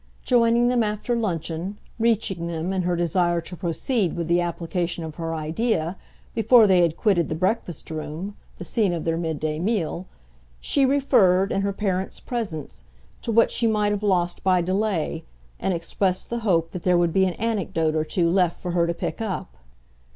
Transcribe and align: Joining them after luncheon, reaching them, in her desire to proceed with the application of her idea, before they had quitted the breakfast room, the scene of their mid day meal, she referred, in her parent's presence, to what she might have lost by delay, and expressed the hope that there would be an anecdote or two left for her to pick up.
Joining 0.23 0.67
them 0.67 0.81
after 0.81 1.15
luncheon, 1.15 1.77
reaching 1.99 2.47
them, 2.47 2.73
in 2.73 2.81
her 2.81 2.95
desire 2.95 3.39
to 3.41 3.55
proceed 3.55 4.15
with 4.15 4.27
the 4.27 4.41
application 4.41 5.03
of 5.03 5.13
her 5.21 5.35
idea, 5.35 5.95
before 6.33 6.65
they 6.65 6.81
had 6.81 6.97
quitted 6.97 7.29
the 7.29 7.35
breakfast 7.35 7.91
room, 7.91 8.35
the 8.57 8.63
scene 8.63 8.93
of 8.93 9.03
their 9.03 9.15
mid 9.15 9.39
day 9.39 9.59
meal, 9.59 10.07
she 10.59 10.87
referred, 10.87 11.51
in 11.51 11.61
her 11.61 11.71
parent's 11.71 12.19
presence, 12.19 12.83
to 13.21 13.31
what 13.31 13.51
she 13.51 13.67
might 13.67 13.91
have 13.91 14.01
lost 14.01 14.41
by 14.43 14.59
delay, 14.59 15.23
and 15.59 15.71
expressed 15.71 16.31
the 16.31 16.39
hope 16.39 16.71
that 16.71 16.81
there 16.81 16.97
would 16.97 17.13
be 17.13 17.25
an 17.25 17.33
anecdote 17.35 17.93
or 17.93 18.03
two 18.03 18.27
left 18.27 18.59
for 18.59 18.71
her 18.71 18.87
to 18.87 18.95
pick 18.95 19.21
up. 19.21 19.55